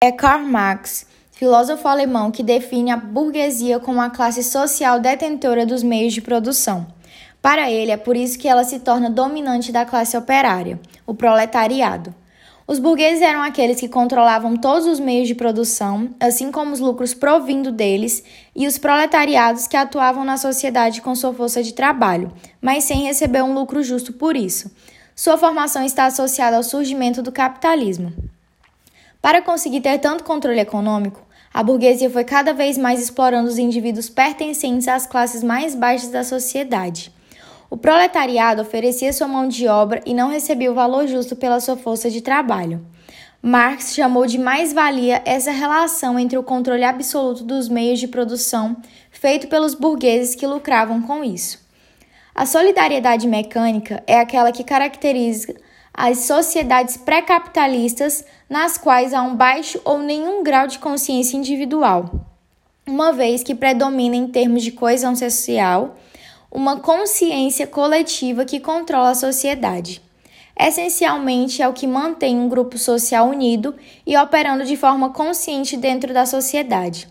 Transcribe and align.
É 0.00 0.12
Karl 0.12 0.46
Marx, 0.46 1.06
filósofo 1.32 1.88
alemão 1.88 2.30
que 2.30 2.44
define 2.44 2.92
a 2.92 2.96
burguesia 2.96 3.80
como 3.80 4.00
a 4.00 4.08
classe 4.08 4.44
social 4.44 5.00
detentora 5.00 5.66
dos 5.66 5.82
meios 5.82 6.14
de 6.14 6.20
produção. 6.20 6.86
Para 7.42 7.68
ele, 7.68 7.90
é 7.90 7.96
por 7.96 8.16
isso 8.16 8.38
que 8.38 8.46
ela 8.46 8.62
se 8.62 8.78
torna 8.78 9.10
dominante 9.10 9.72
da 9.72 9.84
classe 9.84 10.16
operária, 10.16 10.78
o 11.04 11.14
proletariado. 11.14 12.14
Os 12.64 12.78
burgueses 12.78 13.22
eram 13.22 13.42
aqueles 13.42 13.80
que 13.80 13.88
controlavam 13.88 14.56
todos 14.56 14.86
os 14.86 15.00
meios 15.00 15.26
de 15.26 15.34
produção, 15.34 16.14
assim 16.20 16.52
como 16.52 16.72
os 16.72 16.78
lucros 16.78 17.12
provindo 17.12 17.72
deles, 17.72 18.22
e 18.54 18.68
os 18.68 18.78
proletariados 18.78 19.66
que 19.66 19.76
atuavam 19.76 20.24
na 20.24 20.36
sociedade 20.36 21.02
com 21.02 21.12
sua 21.16 21.34
força 21.34 21.60
de 21.60 21.74
trabalho, 21.74 22.32
mas 22.60 22.84
sem 22.84 23.02
receber 23.02 23.42
um 23.42 23.52
lucro 23.52 23.82
justo 23.82 24.12
por 24.12 24.36
isso. 24.36 24.70
Sua 25.16 25.36
formação 25.36 25.84
está 25.84 26.04
associada 26.04 26.56
ao 26.56 26.62
surgimento 26.62 27.20
do 27.20 27.32
capitalismo. 27.32 28.27
Para 29.20 29.42
conseguir 29.42 29.80
ter 29.80 29.98
tanto 29.98 30.24
controle 30.24 30.60
econômico, 30.60 31.20
a 31.52 31.62
burguesia 31.62 32.08
foi 32.08 32.24
cada 32.24 32.52
vez 32.52 32.78
mais 32.78 33.02
explorando 33.02 33.48
os 33.48 33.58
indivíduos 33.58 34.08
pertencentes 34.08 34.86
às 34.86 35.06
classes 35.06 35.42
mais 35.42 35.74
baixas 35.74 36.10
da 36.10 36.22
sociedade. 36.22 37.12
O 37.70 37.76
proletariado 37.76 38.62
oferecia 38.62 39.12
sua 39.12 39.28
mão 39.28 39.48
de 39.48 39.66
obra 39.66 40.00
e 40.06 40.14
não 40.14 40.28
recebia 40.28 40.70
o 40.70 40.74
valor 40.74 41.06
justo 41.06 41.36
pela 41.36 41.60
sua 41.60 41.76
força 41.76 42.10
de 42.10 42.20
trabalho. 42.20 42.84
Marx 43.42 43.94
chamou 43.94 44.26
de 44.26 44.38
mais-valia 44.38 45.22
essa 45.24 45.50
relação 45.50 46.18
entre 46.18 46.38
o 46.38 46.42
controle 46.42 46.84
absoluto 46.84 47.44
dos 47.44 47.68
meios 47.68 48.00
de 48.00 48.08
produção 48.08 48.76
feito 49.10 49.48
pelos 49.48 49.74
burgueses 49.74 50.34
que 50.34 50.46
lucravam 50.46 51.02
com 51.02 51.22
isso. 51.22 51.58
A 52.34 52.46
solidariedade 52.46 53.26
mecânica 53.26 54.02
é 54.06 54.18
aquela 54.18 54.52
que 54.52 54.64
caracteriza 54.64 55.54
as 56.00 56.18
sociedades 56.18 56.96
pré-capitalistas 56.96 58.24
nas 58.48 58.78
quais 58.78 59.12
há 59.12 59.20
um 59.20 59.34
baixo 59.34 59.80
ou 59.84 59.98
nenhum 59.98 60.44
grau 60.44 60.68
de 60.68 60.78
consciência 60.78 61.36
individual, 61.36 62.24
uma 62.86 63.12
vez 63.12 63.42
que 63.42 63.52
predomina 63.52 64.14
em 64.14 64.28
termos 64.28 64.62
de 64.62 64.70
coesão 64.70 65.16
social 65.16 65.96
uma 66.52 66.78
consciência 66.78 67.66
coletiva 67.66 68.44
que 68.44 68.60
controla 68.60 69.10
a 69.10 69.14
sociedade. 69.16 70.00
Essencialmente 70.56 71.62
é 71.62 71.66
o 71.66 71.72
que 71.72 71.88
mantém 71.88 72.38
um 72.38 72.48
grupo 72.48 72.78
social 72.78 73.28
unido 73.28 73.74
e 74.06 74.16
operando 74.16 74.64
de 74.64 74.76
forma 74.76 75.10
consciente 75.10 75.76
dentro 75.76 76.14
da 76.14 76.24
sociedade. 76.24 77.08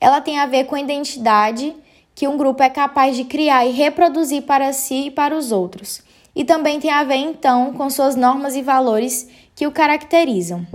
Ela 0.00 0.20
tem 0.20 0.40
a 0.40 0.46
ver 0.46 0.64
com 0.64 0.74
a 0.74 0.80
identidade 0.80 1.72
que 2.16 2.26
um 2.26 2.36
grupo 2.36 2.64
é 2.64 2.68
capaz 2.68 3.16
de 3.16 3.22
criar 3.22 3.64
e 3.64 3.70
reproduzir 3.70 4.42
para 4.42 4.72
si 4.72 5.06
e 5.06 5.10
para 5.12 5.36
os 5.36 5.52
outros 5.52 6.02
e 6.34 6.44
também 6.44 6.80
tem 6.80 6.90
a 6.90 7.04
ver 7.04 7.16
então 7.16 7.72
com 7.72 7.88
suas 7.88 8.16
normas 8.16 8.56
e 8.56 8.62
valores 8.62 9.28
que 9.54 9.66
o 9.66 9.72
caracterizam. 9.72 10.66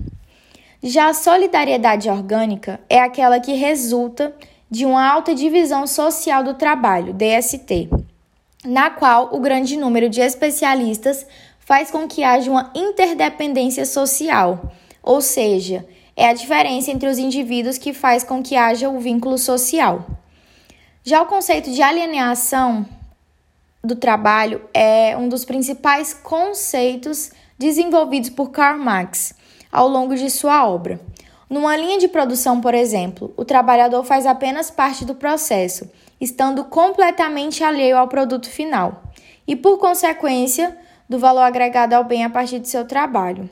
Já 0.81 1.09
a 1.09 1.13
solidariedade 1.13 2.09
orgânica 2.09 2.79
é 2.89 2.99
aquela 2.99 3.39
que 3.39 3.53
resulta 3.53 4.33
de 4.71 4.85
uma 4.85 5.05
alta 5.05 5.35
divisão 5.35 5.85
social 5.85 6.43
do 6.43 6.53
trabalho, 6.53 7.13
DST, 7.13 7.89
na 8.63 8.89
qual 8.89 9.35
o 9.35 9.39
grande 9.39 9.75
número 9.75 10.07
de 10.07 10.21
especialistas 10.21 11.25
faz 11.59 11.91
com 11.91 12.07
que 12.07 12.23
haja 12.23 12.49
uma 12.49 12.71
interdependência 12.73 13.85
social, 13.85 14.71
ou 15.03 15.21
seja, 15.21 15.85
é 16.15 16.27
a 16.27 16.33
diferença 16.33 16.91
entre 16.91 17.09
os 17.09 17.17
indivíduos 17.17 17.77
que 17.77 17.93
faz 17.93 18.23
com 18.23 18.41
que 18.41 18.55
haja 18.55 18.89
o 18.89 18.99
vínculo 18.99 19.37
social. 19.37 20.05
Já 21.03 21.21
o 21.21 21.25
conceito 21.25 21.71
de 21.71 21.81
alienação 21.81 22.85
do 23.83 23.95
trabalho 23.95 24.61
é 24.73 25.16
um 25.17 25.30
dos 25.30 25.45
principais 25.45 26.13
conceitos 26.13 27.31
desenvolvidos 27.58 28.30
por 28.30 28.52
Karl 28.52 28.77
Marx 28.77 29.33
ao 29.71 29.88
longo 29.88 30.16
de 30.16 30.30
sua 30.30 30.67
obra. 30.67 30.99
Numa 31.49 31.75
linha 31.75 31.97
de 31.97 32.08
produção, 32.08 32.61
por 32.61 32.73
exemplo, 32.73 33.33
o 33.36 33.44
trabalhador 33.44 34.03
faz 34.03 34.25
apenas 34.25 34.69
parte 34.69 35.03
do 35.03 35.16
processo, 35.16 35.89
estando 36.19 36.63
completamente 36.66 37.63
alheio 37.63 37.97
ao 37.97 38.08
produto 38.08 38.49
final 38.49 39.03
e, 39.47 39.55
por 39.55 39.77
consequência, 39.77 40.77
do 41.08 41.17
valor 41.17 41.42
agregado 41.42 41.93
ao 41.93 42.03
bem 42.03 42.23
a 42.23 42.30
partir 42.30 42.59
de 42.59 42.70
seu 42.70 42.86
trabalho. 42.86 43.49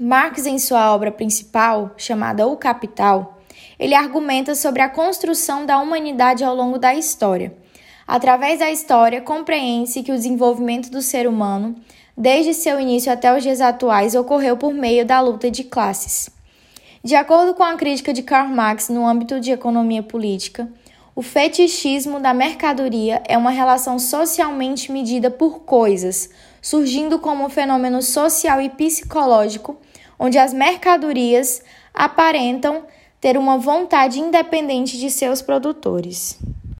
Marx, 0.00 0.46
em 0.46 0.58
sua 0.58 0.92
obra 0.92 1.12
principal, 1.12 1.92
chamada 1.96 2.48
O 2.48 2.56
Capital, 2.56 3.38
ele 3.78 3.94
argumenta 3.94 4.54
sobre 4.54 4.82
a 4.82 4.88
construção 4.88 5.64
da 5.64 5.78
humanidade 5.78 6.42
ao 6.42 6.54
longo 6.54 6.78
da 6.78 6.94
história 6.94 7.54
Através 8.10 8.58
da 8.58 8.68
história, 8.68 9.20
compreende-se 9.20 10.02
que 10.02 10.10
o 10.10 10.16
desenvolvimento 10.16 10.90
do 10.90 11.00
ser 11.00 11.28
humano, 11.28 11.76
desde 12.16 12.52
seu 12.52 12.80
início 12.80 13.12
até 13.12 13.32
os 13.32 13.40
dias 13.40 13.60
atuais, 13.60 14.16
ocorreu 14.16 14.56
por 14.56 14.74
meio 14.74 15.06
da 15.06 15.20
luta 15.20 15.48
de 15.48 15.62
classes. 15.62 16.28
De 17.04 17.14
acordo 17.14 17.54
com 17.54 17.62
a 17.62 17.76
crítica 17.76 18.12
de 18.12 18.24
Karl 18.24 18.48
Marx 18.48 18.88
no 18.88 19.06
âmbito 19.06 19.38
de 19.38 19.52
economia 19.52 20.02
política, 20.02 20.68
o 21.14 21.22
fetichismo 21.22 22.18
da 22.18 22.34
mercadoria 22.34 23.22
é 23.28 23.38
uma 23.38 23.52
relação 23.52 23.96
socialmente 23.96 24.90
medida 24.90 25.30
por 25.30 25.60
coisas, 25.60 26.30
surgindo 26.60 27.20
como 27.20 27.44
um 27.44 27.48
fenômeno 27.48 28.02
social 28.02 28.60
e 28.60 28.68
psicológico, 28.68 29.76
onde 30.18 30.36
as 30.36 30.52
mercadorias 30.52 31.62
aparentam 31.94 32.82
ter 33.20 33.38
uma 33.38 33.56
vontade 33.56 34.18
independente 34.18 34.98
de 34.98 35.08
seus 35.12 35.40
produtores. 35.40 36.36